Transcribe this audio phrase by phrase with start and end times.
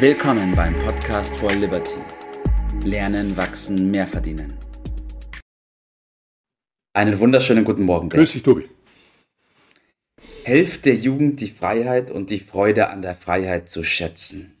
[0.00, 1.96] Willkommen beim Podcast for Liberty.
[2.84, 4.54] Lernen, wachsen, mehr verdienen.
[6.92, 8.08] Einen wunderschönen guten Morgen.
[8.08, 8.68] Grüß dich, Tobi.
[10.44, 14.56] Helft der Jugend die Freiheit und die Freude an der Freiheit zu schätzen.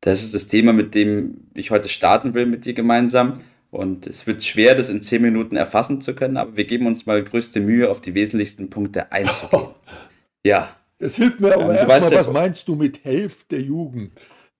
[0.00, 3.40] Das ist das Thema, mit dem ich heute starten will mit dir gemeinsam.
[3.72, 7.06] Und es wird schwer, das in zehn Minuten erfassen zu können, aber wir geben uns
[7.06, 9.70] mal größte Mühe, auf die wesentlichsten Punkte einzugehen.
[10.46, 10.77] Ja.
[10.98, 14.12] Es hilft mir aber ähm, erstmal, was meinst du mit Helft der Jugend?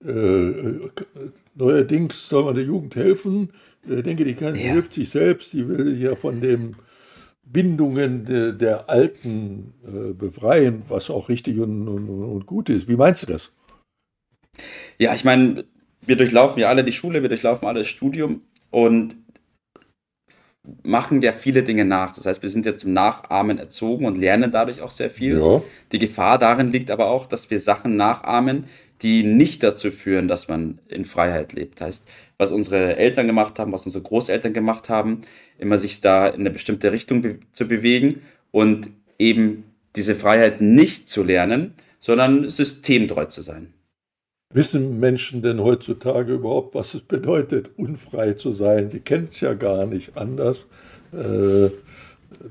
[0.04, 0.90] Äh, äh,
[1.54, 3.52] neuerdings soll man der Jugend helfen.
[3.88, 4.72] Ich denke, die kann, ja.
[4.72, 5.52] hilft sich selbst.
[5.52, 6.76] Die will ja von den
[7.42, 12.88] Bindungen de, der Alten äh, befreien, was auch richtig und, und, und gut ist.
[12.88, 13.52] Wie meinst du das?
[14.98, 15.64] Ja, ich meine,
[16.02, 19.16] wir durchlaufen ja alle die Schule, wir durchlaufen alle das Studium und
[20.82, 22.12] machen ja viele Dinge nach.
[22.12, 25.38] Das heißt, wir sind ja zum Nachahmen erzogen und lernen dadurch auch sehr viel.
[25.38, 25.62] Ja.
[25.92, 28.64] Die Gefahr darin liegt aber auch, dass wir Sachen nachahmen,
[29.02, 31.80] die nicht dazu führen, dass man in Freiheit lebt.
[31.80, 35.20] Das heißt, was unsere Eltern gemacht haben, was unsere Großeltern gemacht haben,
[35.58, 39.64] immer sich da in eine bestimmte Richtung be zu bewegen und eben
[39.96, 43.72] diese Freiheit nicht zu lernen, sondern systemtreu zu sein.
[44.50, 48.88] Wissen Menschen denn heutzutage überhaupt, was es bedeutet, unfrei zu sein?
[48.88, 50.60] Die kennen es ja gar nicht anders.
[51.12, 51.70] Äh,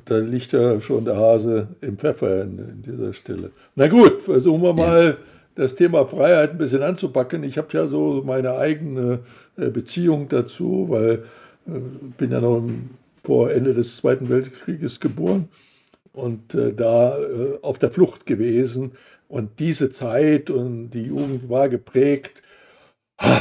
[0.05, 3.49] da liegt ja schon der Hase im Pfeffer in, in dieser Stelle.
[3.75, 5.17] Na gut, versuchen wir mal ja.
[5.55, 7.43] das Thema Freiheit ein bisschen anzupacken.
[7.43, 9.21] Ich habe ja so meine eigene
[9.57, 11.23] äh, Beziehung dazu, weil
[11.65, 11.79] ich äh,
[12.15, 12.63] bin ja noch
[13.23, 15.49] vor Ende des Zweiten Weltkrieges geboren
[16.13, 18.91] und äh, da äh, auf der Flucht gewesen
[19.27, 22.41] und diese Zeit und die Jugend war geprägt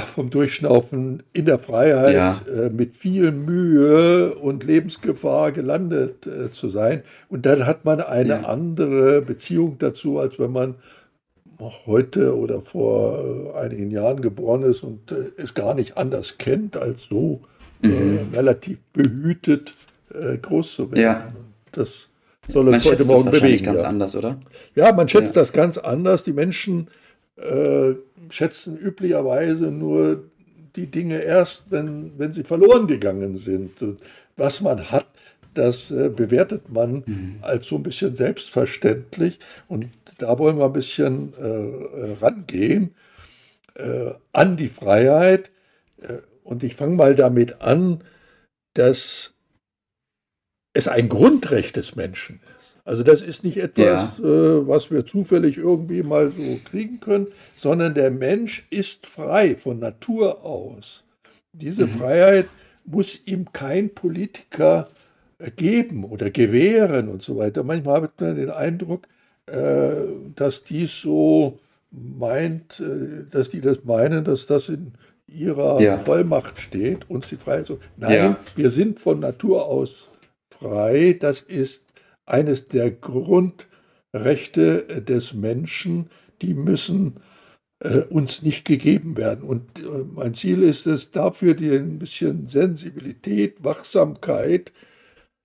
[0.07, 2.33] vom Durchschnaufen in der Freiheit, ja.
[2.51, 7.03] äh, mit viel Mühe und Lebensgefahr gelandet äh, zu sein.
[7.29, 8.41] Und dann hat man eine ja.
[8.45, 10.77] andere Beziehung dazu, als wenn man
[11.87, 16.77] heute oder vor äh, einigen Jahren geboren ist und äh, es gar nicht anders kennt,
[16.77, 17.43] als so
[17.83, 18.35] äh, mhm.
[18.35, 19.75] relativ behütet
[20.41, 21.03] groß zu werden.
[21.03, 21.33] Ja.
[21.73, 22.09] Das
[22.49, 23.65] soll uns heute Morgen das bewegen.
[23.65, 23.89] ganz ja.
[23.89, 24.41] anders, oder?
[24.75, 25.43] Ja, man schätzt ja.
[25.43, 26.25] das ganz anders.
[26.25, 26.89] Die Menschen
[27.37, 27.95] äh,
[28.31, 30.25] schätzen üblicherweise nur
[30.77, 33.99] die Dinge erst, wenn, wenn sie verloren gegangen sind.
[34.37, 35.07] Was man hat,
[35.55, 37.39] das äh, bewertet man mhm.
[37.41, 39.39] als so ein bisschen selbstverständlich.
[39.69, 42.95] Und da wollen wir ein bisschen äh, rangehen
[43.75, 45.51] äh, an die Freiheit.
[46.01, 48.03] Äh, und ich fange mal damit an,
[48.75, 49.33] dass
[50.77, 52.77] es ein Grundrecht des Menschen ist.
[52.85, 54.25] Also das ist nicht etwas, ja.
[54.25, 59.81] äh, was wir zufällig irgendwie mal so kriegen können, sondern der Mensch ist frei von
[59.81, 61.03] Natur aus.
[61.53, 61.91] Diese mhm.
[61.91, 62.47] Freiheit
[62.85, 64.89] muss ihm kein Politiker
[65.57, 67.65] geben oder gewähren und so weiter.
[67.65, 69.09] Manchmal hat man den Eindruck,
[69.47, 69.91] äh,
[70.35, 71.59] dass dies so
[71.91, 74.93] meint, äh, dass die das meinen, dass das in
[75.27, 75.99] ihrer ja.
[75.99, 77.81] Vollmacht steht, uns die Freiheit so.
[77.97, 78.37] Nein, ja.
[78.55, 80.07] wir sind von Natur aus
[80.59, 81.17] frei.
[81.19, 81.85] Das ist
[82.25, 86.11] eines der Grundrechte des Menschen,
[86.43, 87.21] die müssen
[87.81, 89.45] äh, uns nicht gegeben werden.
[89.45, 94.73] Und äh, mein Ziel ist es, dafür die ein bisschen Sensibilität, Wachsamkeit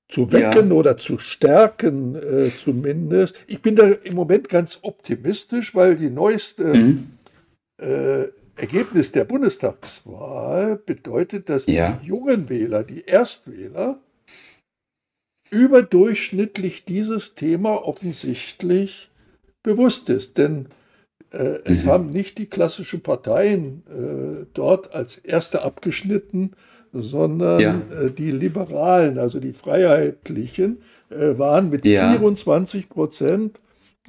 [0.07, 0.75] zu wecken ja.
[0.75, 3.35] oder zu stärken äh, zumindest.
[3.47, 7.11] Ich bin da im Moment ganz optimistisch, weil die neueste mhm.
[7.77, 11.99] äh, Ergebnis der Bundestagswahl bedeutet, dass ja.
[12.01, 13.99] die jungen Wähler, die Erstwähler,
[15.51, 19.11] überdurchschnittlich dieses Thema offensichtlich
[19.61, 20.39] bewusst ist.
[20.39, 20.67] Denn
[21.31, 21.89] äh, es mhm.
[21.89, 26.53] haben nicht die klassischen Parteien äh, dort als erste abgeschnitten,
[26.93, 27.81] sondern ja.
[28.01, 32.11] äh, die Liberalen, also die Freiheitlichen, äh, waren mit ja.
[32.11, 33.59] 24 Prozent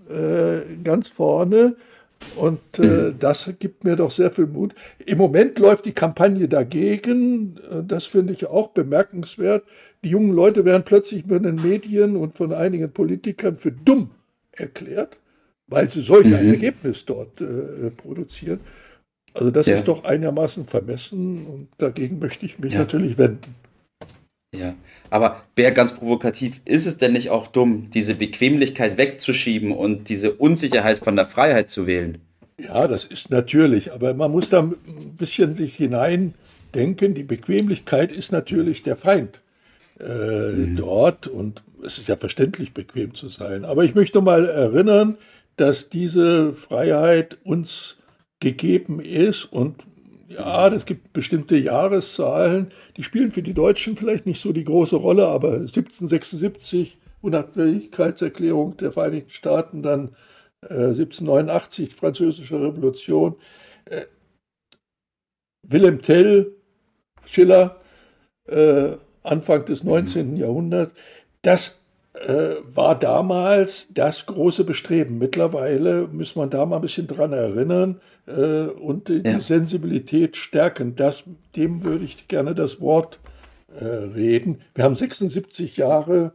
[0.08, 1.76] äh, ganz vorne.
[2.36, 3.18] Und äh, mhm.
[3.18, 4.74] das gibt mir doch sehr viel Mut.
[5.04, 7.58] Im Moment läuft die Kampagne dagegen.
[7.86, 9.64] Das finde ich auch bemerkenswert.
[10.04, 14.10] Die jungen Leute werden plötzlich von den Medien und von einigen Politikern für dumm
[14.52, 15.18] erklärt,
[15.68, 16.34] weil sie solch mhm.
[16.34, 18.60] ein Ergebnis dort äh, produzieren.
[19.34, 19.74] Also das ja.
[19.74, 22.80] ist doch einigermaßen vermessen und dagegen möchte ich mich ja.
[22.80, 23.54] natürlich wenden.
[24.54, 24.74] Ja,
[25.08, 30.32] aber wer ganz provokativ ist es denn nicht auch dumm, diese Bequemlichkeit wegzuschieben und diese
[30.32, 32.18] Unsicherheit von der Freiheit zu wählen?
[32.58, 37.14] Ja, das ist natürlich, aber man muss da ein bisschen sich hineindenken.
[37.14, 39.40] Die Bequemlichkeit ist natürlich der Feind
[39.98, 40.76] äh, mhm.
[40.76, 43.64] dort und es ist ja verständlich, bequem zu sein.
[43.64, 45.16] Aber ich möchte mal erinnern,
[45.56, 47.96] dass diese Freiheit uns
[48.38, 49.76] gegeben ist und
[50.34, 54.96] ja, es gibt bestimmte Jahreszahlen, die spielen für die Deutschen vielleicht nicht so die große
[54.96, 60.16] Rolle, aber 1776, Unabhängigkeitserklärung der Vereinigten Staaten, dann
[60.62, 63.36] 1789, Französische Revolution.
[63.86, 64.06] Äh,
[65.62, 66.52] Wilhelm Tell,
[67.24, 67.80] Schiller,
[68.46, 70.36] äh, Anfang des 19.
[70.36, 70.94] Jahrhunderts,
[71.42, 71.81] das
[72.14, 75.18] äh, war damals das große Bestreben.
[75.18, 79.40] Mittlerweile muss man da mal ein bisschen dran erinnern äh, und die ja.
[79.40, 80.94] Sensibilität stärken.
[80.96, 81.24] Das,
[81.56, 83.18] dem würde ich gerne das Wort
[83.78, 84.60] äh, reden.
[84.74, 86.32] Wir haben 76 Jahre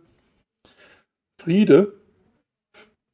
[1.40, 1.94] Friede,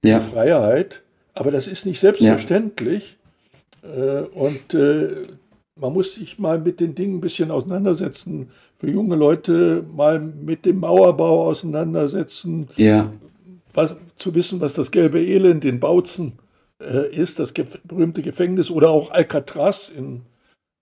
[0.06, 0.22] ja.
[0.22, 3.18] Freiheit, aber das ist nicht selbstverständlich.
[3.84, 4.20] Ja.
[4.20, 5.28] Äh, und äh,
[5.80, 8.52] man muss sich mal mit den Dingen ein bisschen auseinandersetzen.
[8.84, 12.68] Für junge Leute mal mit dem Mauerbau auseinandersetzen.
[12.76, 13.14] Ja.
[13.74, 16.34] Was, zu wissen, was das gelbe Elend in Bautzen
[16.82, 20.24] äh, ist, das ge berühmte Gefängnis oder auch Alcatraz in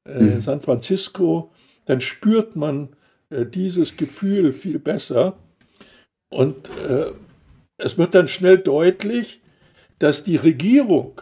[0.09, 0.41] äh, mhm.
[0.41, 1.51] San Francisco,
[1.85, 2.89] dann spürt man
[3.29, 5.37] äh, dieses Gefühl viel besser.
[6.31, 7.11] Und äh,
[7.77, 9.41] es wird dann schnell deutlich,
[9.99, 11.21] dass die Regierung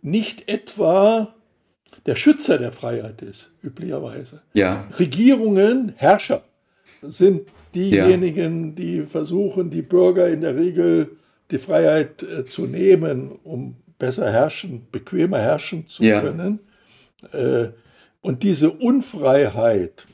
[0.00, 1.34] nicht etwa
[2.06, 4.42] der Schützer der Freiheit ist, üblicherweise.
[4.52, 4.88] Ja.
[4.98, 6.42] Regierungen, Herrscher
[7.02, 8.74] sind diejenigen, ja.
[8.74, 11.16] die versuchen, die Bürger in der Regel
[11.50, 16.20] die Freiheit äh, zu nehmen, um besser herrschen, bequemer herrschen zu ja.
[16.20, 16.60] können.
[17.32, 17.68] Äh,
[18.20, 20.06] und diese Unfreiheit,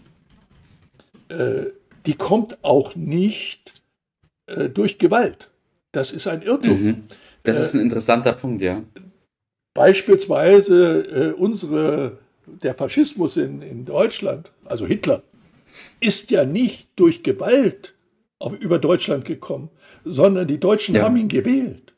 [1.29, 1.67] äh,
[2.07, 3.83] die kommt auch nicht
[4.47, 5.49] äh, durch Gewalt.
[5.93, 6.83] Das ist ein Irrtum.
[6.83, 7.05] Mhm.
[7.43, 8.83] Das ist ein interessanter Punkt, ja.
[9.75, 15.23] Beispielsweise äh, unsere, der Faschismus in, in Deutschland, also Hitler,
[16.01, 17.95] ist ja nicht durch Gewalt
[18.39, 19.71] auf, über Deutschland gekommen,
[20.05, 21.03] sondern die Deutschen ja.
[21.03, 21.93] haben ihn gewählt.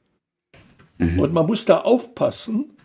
[0.99, 1.19] Mhm.
[1.19, 2.77] Und man muss da aufpassen,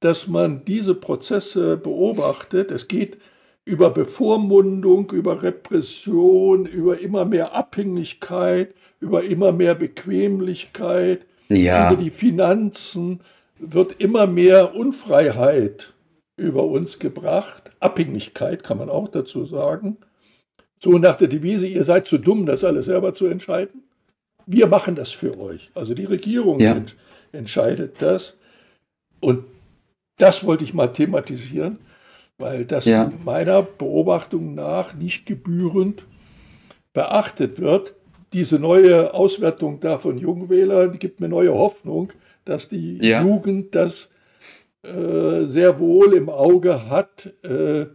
[0.00, 2.70] dass man diese Prozesse beobachtet.
[2.70, 3.18] Es geht
[3.64, 11.92] über Bevormundung, über Repression, über immer mehr Abhängigkeit, über immer mehr Bequemlichkeit, ja.
[11.92, 13.20] über die Finanzen
[13.62, 15.92] wird immer mehr Unfreiheit
[16.36, 17.70] über uns gebracht.
[17.80, 19.98] Abhängigkeit kann man auch dazu sagen.
[20.80, 23.84] So nach der Devise, ihr seid zu dumm, das alles selber zu entscheiden.
[24.46, 25.70] Wir machen das für euch.
[25.74, 26.72] Also die Regierung ja.
[26.72, 26.96] ent
[27.30, 28.36] entscheidet das.
[29.20, 29.44] Und
[30.18, 31.78] das wollte ich mal thematisieren,
[32.38, 33.10] weil das ja.
[33.24, 36.04] meiner Beobachtung nach nicht gebührend
[36.92, 37.94] beachtet wird.
[38.32, 42.12] Diese neue Auswertung da von Jungwählern gibt mir neue Hoffnung,
[42.44, 43.22] dass die ja.
[43.22, 44.10] Jugend das
[44.82, 47.86] äh, sehr wohl im Auge hat, äh,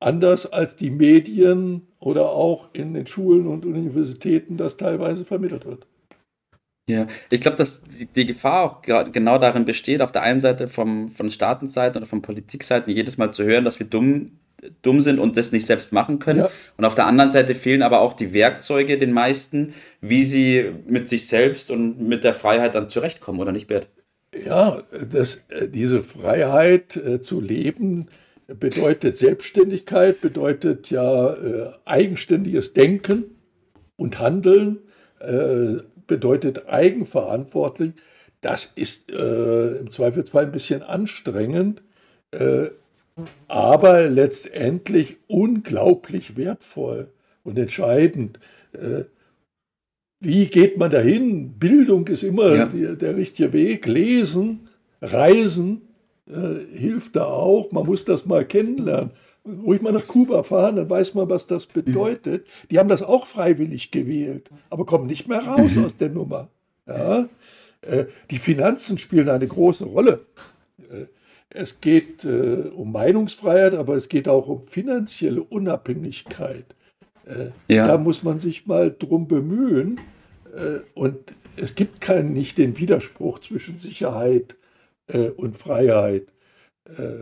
[0.00, 5.86] anders als die Medien oder auch in den Schulen und Universitäten das teilweise vermittelt wird.
[6.88, 7.80] Ja, ich glaube, dass
[8.16, 12.22] die Gefahr auch genau darin besteht, auf der einen Seite vom, von Staatenseite oder von
[12.22, 14.26] Politikseiten jedes Mal zu hören, dass wir dumm,
[14.82, 16.40] dumm sind und das nicht selbst machen können.
[16.40, 16.50] Ja.
[16.76, 21.08] Und auf der anderen Seite fehlen aber auch die Werkzeuge den meisten, wie sie mit
[21.08, 23.88] sich selbst und mit der Freiheit dann zurechtkommen, oder nicht, Bert?
[24.34, 28.08] Ja, das, äh, diese Freiheit äh, zu leben
[28.46, 33.24] bedeutet Selbstständigkeit, bedeutet ja äh, eigenständiges Denken
[33.96, 34.78] und Handeln,
[35.20, 37.92] äh, bedeutet eigenverantwortlich.
[38.40, 41.82] Das ist äh, im Zweifelsfall ein bisschen anstrengend,
[42.32, 42.68] äh,
[43.48, 47.08] aber letztendlich unglaublich wertvoll
[47.44, 48.38] und entscheidend.
[48.72, 49.04] Äh,
[50.20, 51.58] wie geht man dahin?
[51.58, 52.66] Bildung ist immer ja.
[52.66, 53.86] der, der, richtige Weg.
[53.86, 54.68] Lesen,
[55.00, 55.82] Reisen
[56.28, 57.72] äh, hilft da auch.
[57.72, 59.10] Man muss das mal kennenlernen.
[59.44, 62.44] Ruhig mal nach Kuba fahren, dann weiß man, was das bedeutet.
[62.44, 62.68] Mhm.
[62.70, 65.84] Die haben das auch freiwillig gewählt, aber kommen nicht mehr raus mhm.
[65.84, 66.48] aus der Nummer.
[66.86, 67.28] Ja?
[67.80, 70.26] Äh, die Finanzen spielen eine große Rolle.
[70.78, 71.06] Äh,
[71.54, 76.64] es geht äh, um Meinungsfreiheit, aber es geht auch um finanzielle Unabhängigkeit.
[77.26, 77.86] Äh, ja.
[77.86, 80.00] Da muss man sich mal drum bemühen.
[80.54, 81.18] Äh, und
[81.56, 84.56] es gibt keinen, nicht den Widerspruch zwischen Sicherheit
[85.08, 86.28] äh, und Freiheit.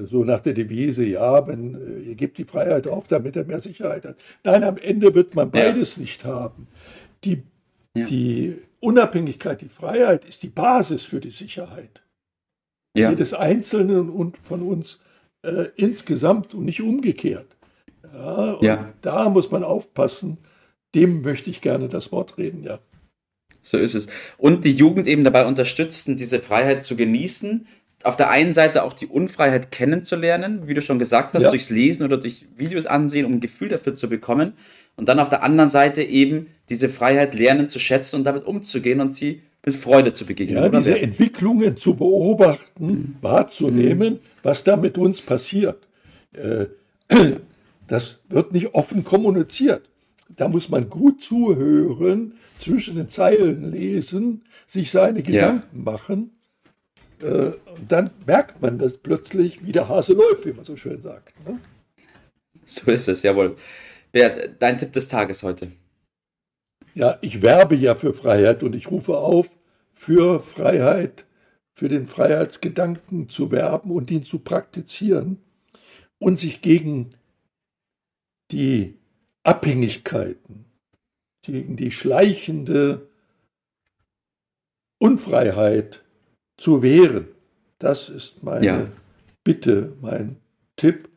[0.07, 4.07] So nach der Devise, ja, wenn ihr gebt die Freiheit auf, damit er mehr Sicherheit
[4.07, 4.17] hat.
[4.43, 6.01] Nein, am Ende wird man beides ja.
[6.01, 6.67] nicht haben.
[7.25, 7.43] Die,
[7.95, 8.07] ja.
[8.07, 12.03] die Unabhängigkeit, die Freiheit ist die Basis für die Sicherheit.
[12.97, 13.11] Ja.
[13.11, 15.01] Jedes Einzelnen und von uns
[15.43, 17.57] äh, insgesamt und nicht umgekehrt.
[18.13, 18.93] Ja, ja.
[19.01, 20.39] Da muss man aufpassen.
[20.95, 22.81] Dem möchte ich gerne das Wort reden, ja.
[23.63, 24.09] So ist es.
[24.39, 27.67] Und die Jugend eben dabei unterstützen, diese Freiheit zu genießen.
[28.03, 31.51] Auf der einen Seite auch die Unfreiheit kennenzulernen, wie du schon gesagt hast, ja.
[31.51, 34.55] durchs Lesen oder durch Videos ansehen, um ein Gefühl dafür zu bekommen.
[34.97, 39.01] Und dann auf der anderen Seite eben diese Freiheit lernen zu schätzen und damit umzugehen
[39.01, 40.57] und sie Freude zu begegnen.
[40.57, 41.03] Ja, diese wer?
[41.03, 43.17] Entwicklungen zu beobachten, mhm.
[43.21, 44.19] wahrzunehmen, mhm.
[44.43, 45.87] was da mit uns passiert.
[46.33, 46.67] Äh,
[47.89, 49.89] das wird nicht offen kommuniziert.
[50.37, 55.93] Da muss man gut zuhören, zwischen den Zeilen lesen, sich seine Gedanken ja.
[55.93, 56.31] machen.
[57.21, 57.53] Äh,
[57.89, 61.35] dann merkt man das plötzlich, wie der Hase läuft, wie man so schön sagt.
[61.47, 61.59] Ne?
[62.65, 63.57] So ist es, jawohl.
[64.13, 65.69] Bert, dein Tipp des Tages heute.
[66.95, 69.49] Ja, ich werbe ja für Freiheit und ich rufe auf,
[69.95, 71.25] für Freiheit,
[71.73, 75.39] für den Freiheitsgedanken zu werben und ihn zu praktizieren
[76.19, 77.15] und sich gegen
[78.51, 78.99] die
[79.43, 80.65] Abhängigkeiten,
[81.43, 83.09] gegen die schleichende
[84.99, 86.03] Unfreiheit
[86.57, 87.29] zu wehren.
[87.79, 88.89] Das ist meine ja.
[89.43, 90.37] Bitte, mein
[90.77, 91.09] Tipp.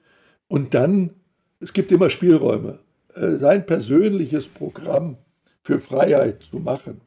[0.48, 1.12] Und dann,
[1.60, 2.80] es gibt immer Spielräume,
[3.16, 5.18] äh, sein persönliches Programm
[5.64, 7.02] für Freiheit zu machen.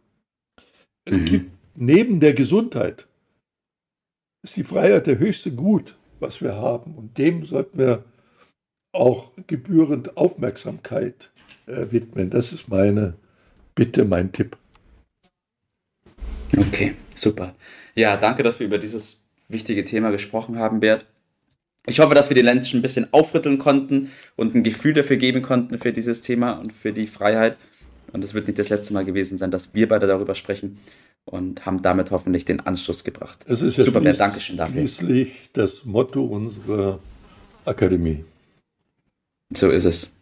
[1.05, 1.25] Es mhm.
[1.25, 3.07] gibt neben der Gesundheit,
[4.43, 6.95] ist die Freiheit der höchste Gut, was wir haben.
[6.95, 8.05] Und dem sollten wir
[8.93, 11.31] auch gebührend Aufmerksamkeit
[11.67, 12.31] äh, widmen.
[12.31, 13.15] Das ist meine
[13.75, 14.57] Bitte, mein Tipp.
[16.57, 17.55] Okay, super.
[17.95, 21.07] Ja, danke, dass wir über dieses wichtige Thema gesprochen haben, Bert.
[21.87, 25.43] Ich hoffe, dass wir die Menschen ein bisschen aufrütteln konnten und ein Gefühl dafür geben
[25.43, 27.59] konnten für dieses Thema und für die Freiheit.
[28.13, 30.79] Und es wird nicht das letzte Mal gewesen sein, dass wir beide darüber sprechen
[31.25, 33.45] und haben damit hoffentlich den Anschluss gebracht.
[33.49, 34.75] Es ist ja Super, Bert, Dankeschön dafür.
[34.87, 37.01] schließlich das Motto unserer
[37.65, 38.25] Akademie.
[39.55, 40.13] So ist es.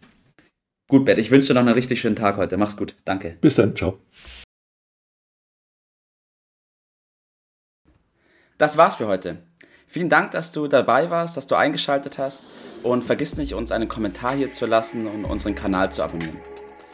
[0.88, 2.56] Gut, Bert, ich wünsche dir noch einen richtig schönen Tag heute.
[2.56, 2.94] Mach's gut.
[3.04, 3.36] Danke.
[3.40, 3.74] Bis dann.
[3.76, 3.98] Ciao.
[8.58, 9.38] Das war's für heute.
[9.86, 12.44] Vielen Dank, dass du dabei warst, dass du eingeschaltet hast
[12.82, 16.38] und vergiss nicht, uns einen Kommentar hier zu lassen und unseren Kanal zu abonnieren.